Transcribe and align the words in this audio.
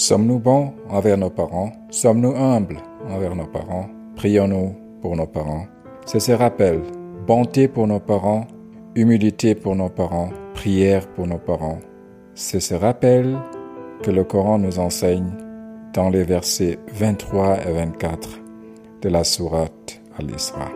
Sommes-nous 0.00 0.38
bons 0.38 0.72
envers 0.88 1.18
nos 1.18 1.28
parents? 1.28 1.72
Sommes-nous 1.90 2.34
humbles 2.34 2.78
envers 3.10 3.36
nos 3.36 3.44
parents? 3.44 3.86
Prions-nous 4.16 4.74
pour 5.02 5.14
nos 5.14 5.26
parents 5.26 5.66
C'est 6.06 6.20
ce 6.20 6.32
rappel, 6.32 6.80
bonté 7.26 7.68
pour 7.68 7.86
nos 7.86 8.00
parents, 8.00 8.46
humilité 8.94 9.54
pour 9.54 9.76
nos 9.76 9.90
parents, 9.90 10.30
prière 10.54 11.06
pour 11.08 11.26
nos 11.26 11.36
parents. 11.36 11.80
C'est 12.34 12.60
ce 12.60 12.72
rappel 12.72 13.38
que 14.02 14.10
le 14.10 14.24
Coran 14.24 14.58
nous 14.58 14.78
enseigne 14.78 15.34
dans 15.92 16.08
les 16.08 16.22
versets 16.22 16.78
23 16.94 17.58
et 17.68 17.72
24 17.72 18.40
de 19.02 19.08
la 19.10 19.22
sourate 19.22 20.00
Al-Isra. 20.18 20.70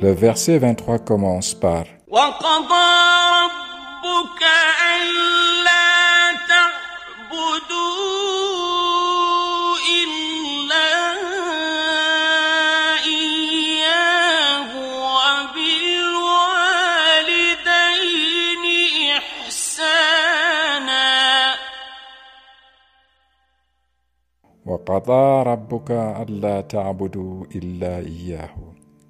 Le 0.00 0.12
verset 0.12 0.56
23 0.56 1.00
commence 1.00 1.52
par 1.52 1.84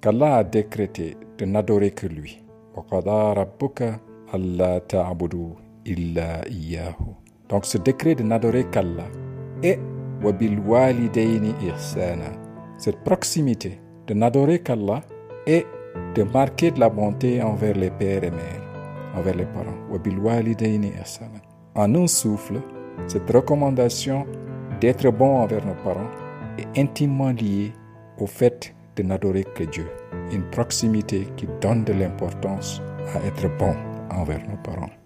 qu'Allah 0.01 0.43
de 0.43 1.45
n'adorer 1.45 1.91
que 1.91 2.07
lui. 2.07 2.43
Donc 7.49 7.65
ce 7.65 7.77
décret 7.77 8.15
de 8.15 8.23
n'adorer 8.23 8.65
qu'Allah 8.65 9.07
et 9.63 9.79
cette 12.77 13.03
proximité 13.03 13.81
de 14.09 14.15
n'adorer 14.15 14.59
qu'Allah 14.59 15.01
et 15.45 15.65
de 16.15 16.23
marquer 16.23 16.71
de 16.71 16.79
la 16.79 16.89
bonté 16.89 17.41
envers 17.43 17.75
les 17.75 17.91
pères 17.91 18.23
et 18.23 18.31
mères, 18.31 18.63
envers 19.15 19.35
les 19.35 19.45
parents. 19.45 19.77
En 21.75 21.95
un 21.95 22.07
souffle, 22.07 22.59
cette 23.07 23.29
recommandation 23.29 24.25
d'être 24.79 25.09
bon 25.09 25.37
envers 25.37 25.65
nos 25.65 25.75
parents 25.75 26.09
est 26.57 26.79
intimement 26.79 27.31
lié 27.31 27.73
au 28.17 28.27
fait 28.27 28.73
de 28.95 29.03
n'adorer 29.03 29.43
que 29.43 29.63
Dieu. 29.63 29.87
Une 30.31 30.49
proximité 30.49 31.27
qui 31.37 31.47
donne 31.61 31.83
de 31.83 31.93
l'importance 31.93 32.81
à 33.15 33.25
être 33.25 33.47
bon 33.57 33.75
envers 34.11 34.41
nos 34.47 34.57
parents. 34.57 34.98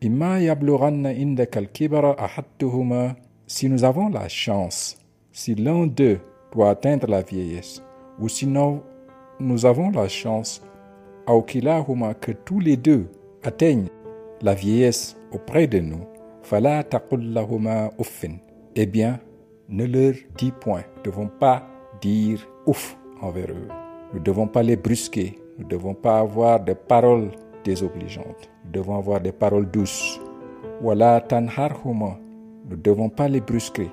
Si 0.00 0.08
nous 3.68 3.84
avons 3.84 4.08
la 4.10 4.28
chance, 4.28 4.96
si 5.32 5.54
l'un 5.56 5.88
d'eux 5.88 6.20
doit 6.52 6.70
atteindre 6.70 7.08
la 7.08 7.22
vieillesse, 7.22 7.82
ou 8.20 8.28
sinon 8.28 8.84
nous 9.40 9.66
avons 9.66 9.90
la 9.90 10.06
chance, 10.06 10.62
que 11.26 12.30
tous 12.30 12.60
les 12.60 12.76
deux 12.76 13.08
atteignent 13.42 13.88
la 14.40 14.54
vieillesse 14.54 15.16
auprès 15.32 15.66
de 15.66 15.80
nous, 15.80 16.06
eh 18.76 18.86
bien, 18.86 19.18
ne 19.68 19.84
leur 19.84 20.14
dis 20.36 20.52
point, 20.52 20.84
ne 20.98 21.02
devons 21.10 21.28
pas 21.40 21.66
dire 22.00 22.48
ouf 22.66 22.96
envers 23.20 23.50
eux. 23.50 23.68
Nous 24.12 24.20
ne 24.20 24.24
devons 24.24 24.46
pas 24.46 24.62
les 24.62 24.76
brusquer, 24.76 25.40
nous 25.58 25.64
ne 25.64 25.70
devons 25.70 25.94
pas 25.94 26.20
avoir 26.20 26.60
des 26.60 26.76
paroles 26.76 27.32
désobligeantes. 27.64 28.50
Nous 28.64 28.72
devons 28.72 28.96
avoir 28.96 29.20
des 29.20 29.32
paroles 29.32 29.70
douces. 29.70 30.20
Wala 30.82 31.20
tanharhuma. 31.20 32.18
Nous 32.68 32.76
ne 32.76 32.82
devons 32.82 33.08
pas 33.08 33.28
les 33.28 33.40
brusquer. 33.40 33.90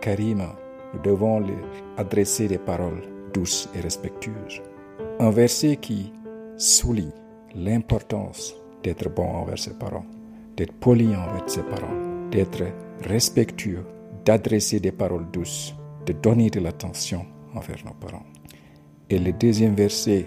Karima. 0.00 0.56
Nous 0.94 1.00
devons 1.02 1.40
leur 1.40 1.58
adresser 1.96 2.48
des 2.48 2.58
paroles 2.58 3.02
douces 3.32 3.68
et 3.74 3.80
respectueuses. 3.80 4.62
Un 5.20 5.30
verset 5.30 5.76
qui 5.76 6.12
souligne 6.56 7.12
l'importance 7.54 8.54
d'être 8.82 9.08
bon 9.08 9.26
envers 9.26 9.58
ses 9.58 9.74
parents, 9.74 10.06
d'être 10.56 10.72
poli 10.74 11.08
envers 11.08 11.48
ses 11.48 11.62
parents, 11.62 12.28
d'être 12.30 12.64
respectueux, 13.02 13.84
d'adresser 14.24 14.80
des 14.80 14.92
paroles 14.92 15.30
douces, 15.30 15.74
de 16.06 16.12
donner 16.12 16.50
de 16.50 16.60
l'attention 16.60 17.26
envers 17.54 17.84
nos 17.84 17.94
parents. 17.94 18.24
Et 19.10 19.18
le 19.18 19.32
deuxième 19.32 19.74
verset 19.74 20.26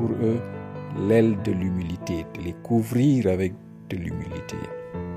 pour 0.00 0.10
eux 0.22 0.40
l'aile 1.08 1.36
de 1.42 1.52
l'humilité, 1.52 2.26
de 2.34 2.42
les 2.42 2.54
couvrir 2.62 3.26
avec 3.26 3.52
de 3.90 3.96
l'humilité, 3.96 4.56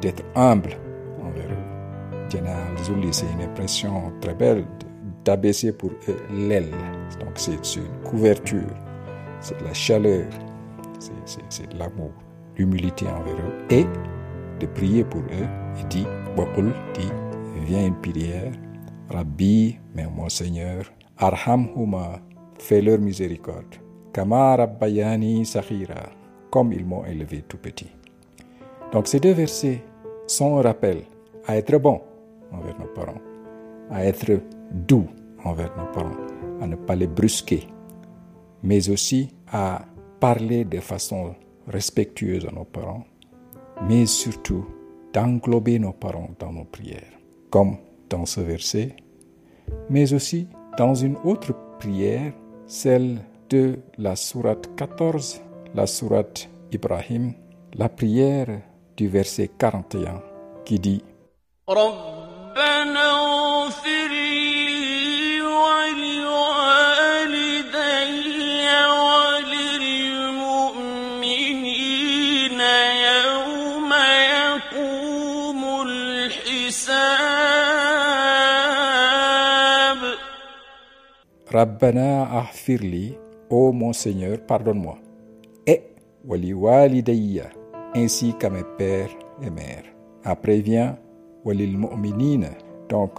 d'être 0.02 0.24
humble 0.36 0.74
envers 1.22 1.50
eux. 1.50 2.30
Janah 2.30 2.68
al-Zulli, 2.78 3.14
c'est 3.14 3.32
une 3.32 3.42
impression 3.50 4.12
très 4.20 4.36
belle 4.36 4.66
d'abaisser 5.24 5.72
pour 5.72 5.92
eux 6.10 6.18
l'aile. 6.32 6.72
Donc 7.20 7.32
c'est 7.36 7.76
une 7.78 8.04
couverture, 8.04 8.76
c'est 9.40 9.58
de 9.60 9.64
la 9.64 9.74
chaleur, 9.74 10.28
c'est 11.00 11.72
de 11.72 11.80
l'amour, 11.80 12.12
l'humilité 12.58 13.06
envers 13.08 13.36
eux 13.36 13.54
et 13.70 13.86
de 14.60 14.66
prier 14.68 15.04
pour 15.06 15.22
eux. 15.22 15.48
Il 15.80 15.88
dit, 15.88 16.06
dit, 16.94 17.12
viens 17.66 17.88
une 17.88 17.96
prière 17.96 18.52
Rabbi, 19.10 19.78
mais 19.96 20.08
mon 20.08 20.30
Seigneur, 20.30 20.92
Arhamhuma, 21.18 22.20
fais-leur 22.60 23.00
miséricorde. 23.00 23.76
Kama 24.14 24.56
Rabbayani 24.56 25.44
Sahira, 25.44 26.12
comme 26.52 26.72
ils 26.72 26.86
m'ont 26.86 27.04
élevé 27.04 27.42
tout 27.48 27.58
petit. 27.58 27.90
Donc 28.92 29.08
ces 29.08 29.20
deux 29.20 29.34
versets 29.34 29.82
sont 30.28 30.60
un 30.60 30.62
rappel 30.62 31.02
à 31.48 31.58
être 31.58 31.78
bon 31.80 32.00
envers 32.52 32.80
nos 32.80 32.94
parents, 32.94 33.22
à 33.90 34.06
être 34.06 34.40
doux 34.72 35.08
envers 35.44 35.76
nos 35.76 35.92
parents, 35.92 36.16
à 36.62 36.68
ne 36.68 36.76
pas 36.76 36.96
les 36.96 37.08
brusquer, 37.08 37.68
mais 38.62 38.88
aussi 38.90 39.30
à 39.52 39.82
parler 40.20 40.64
de 40.64 40.80
façon 40.80 41.34
respectueuse 41.68 42.46
à 42.46 42.52
nos 42.52 42.66
parents, 42.66 43.06
mais 43.90 44.06
surtout 44.06 44.66
d'englober 45.12 45.80
nos 45.80 45.94
parents 45.94 46.30
dans 46.38 46.54
nos 46.54 46.66
prières, 46.66 47.18
comme 47.50 47.78
dans 48.12 48.28
ce 48.28 48.42
verset, 48.42 48.96
mais 49.90 50.14
aussi 50.14 50.48
dans 50.78 50.94
une 50.94 51.18
autre 51.24 51.56
prière, 51.80 52.32
celle 52.68 53.18
de 53.54 53.80
la 54.00 54.16
sourate 54.16 54.68
14, 54.76 55.42
la 55.76 55.86
sourate 55.86 56.50
Ibrahim, 56.72 57.34
la 57.76 57.88
prière 57.88 58.64
du 58.98 59.08
verset 59.08 59.48
41 59.48 60.24
qui 60.66 60.80
dit 60.80 61.04
Rabbana 81.52 82.40
ahfirli, 82.40 83.23
ô 83.50 83.72
mon 83.72 83.94
Seigneur, 83.94 84.40
pardonne-moi. 84.46 84.98
Et 85.68 85.82
wali 86.26 86.54
walidayya, 86.54 87.50
ainsi 87.96 88.34
qu'à 88.34 88.50
mes 88.50 88.64
pères 88.78 89.16
et 89.42 89.50
mères. 89.50 89.86
Après 90.24 90.60
vient 90.60 90.98
walil 91.44 91.78
donc 92.90 93.12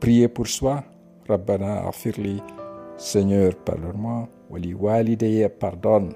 Prier 0.00 0.28
pour 0.28 0.46
soi, 0.46 0.82
Rabbana 1.28 1.86
afirli, 1.86 2.42
Seigneur, 2.96 3.54
pardonne-moi, 3.56 4.28
Wali 4.48 4.74
walideye, 4.74 5.48
pardonne 5.48 6.12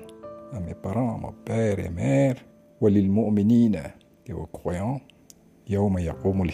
à 0.53 0.61
mes 0.61 0.75
parents, 0.75 1.17
à 1.17 1.19
mon 1.19 1.33
père 1.45 1.79
et 1.79 1.91
mère, 1.91 2.37
Walil 2.81 3.11
mu'minina, 3.11 3.83
et 4.27 4.33
aux 4.33 4.47
croyants, 4.47 5.01
Yawma 5.69 6.01
yaqumul 6.01 6.51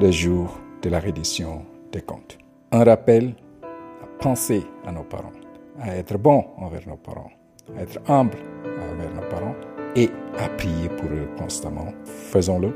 le 0.00 0.10
jour 0.10 0.58
de 0.82 0.88
la 0.90 1.00
reddition 1.00 1.62
des 1.92 2.00
comptes. 2.00 2.38
Un 2.72 2.84
rappel 2.84 3.34
à 3.62 4.22
penser 4.22 4.62
à 4.84 4.92
nos 4.92 5.04
parents, 5.04 5.32
à 5.80 5.96
être 5.96 6.18
bon 6.18 6.44
envers 6.58 6.86
nos 6.86 6.96
parents, 6.96 7.30
à 7.76 7.82
être 7.82 7.98
humble 8.08 8.38
envers 8.64 9.14
nos 9.14 9.28
parents 9.28 9.54
et 9.96 10.10
à 10.38 10.48
prier 10.50 10.88
pour 10.88 11.10
eux 11.10 11.28
constamment. 11.38 11.92
Faisons-le 12.04 12.72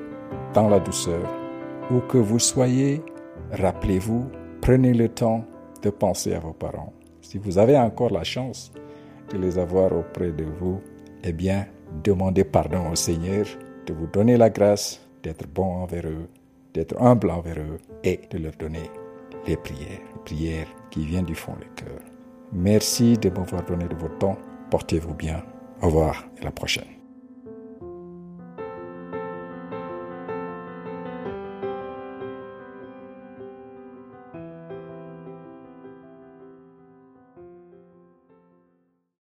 dans 0.53 0.69
la 0.69 0.81
douceur. 0.81 1.23
Où 1.91 2.01
que 2.01 2.19
vous 2.19 2.39
soyez, 2.39 3.03
rappelez-vous, 3.53 4.27
prenez 4.61 4.95
le 4.95 5.09
temps 5.09 5.45
de 5.83 5.91
penser 5.91 6.33
à 6.33 6.39
vos 6.39 6.53
parents. 6.55 6.93
Si 7.21 7.39
vous 7.39 7.59
avez 7.59 7.79
encore 7.79 8.11
la 8.11 8.25
chance 8.25 8.73
de 9.31 9.39
les 9.39 9.59
avoir 9.59 9.93
auprès 9.93 10.31
de 10.31 10.45
vous, 10.45 10.81
eh 11.23 11.33
bien, 11.33 11.67
demandez 12.03 12.45
pardon 12.45 12.91
au 12.91 12.95
Seigneur 12.95 13.47
de 13.87 13.93
vous 13.93 14.07
donner 14.07 14.37
la 14.37 14.51
grâce 14.51 15.01
d'être 15.23 15.47
bon 15.47 15.83
envers 15.83 16.07
eux, 16.07 16.29
d'être 16.73 17.01
humble 17.01 17.31
envers 17.31 17.59
eux 17.59 17.79
et 18.03 18.21
de 18.31 18.39
leur 18.39 18.53
donner 18.53 18.91
les 19.47 19.57
prières, 19.57 20.01
prières 20.25 20.69
qui 20.91 21.05
viennent 21.05 21.25
du 21.25 21.35
fond 21.35 21.55
du 21.61 21.69
cœur. 21.75 22.14
Merci 22.55 23.19
de 23.19 23.31
m'avoir 23.31 23.65
donné 23.65 23.89
de 23.89 23.97
votre 23.97 24.19
temps. 24.19 24.39
Portez-vous 24.71 25.15
bien. 25.15 25.43
Au 25.83 25.87
revoir 25.87 26.25
et 26.37 26.43
à 26.43 26.45
la 26.45 26.51
prochaine. 26.53 27.04